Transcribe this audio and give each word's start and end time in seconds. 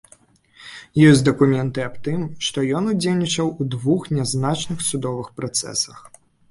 Ёсць 1.09 1.21
дакументы 1.27 1.85
аб 1.89 1.99
тым, 2.09 2.25
што 2.47 2.65
ён 2.81 2.91
удзельнічаў 2.95 3.55
у 3.61 3.71
двух 3.77 4.01
нязначных 4.19 4.79
судовых 4.93 5.27
працэсах. 5.41 5.99